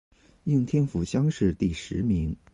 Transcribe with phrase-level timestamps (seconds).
[0.45, 2.35] 应天府乡试第十名。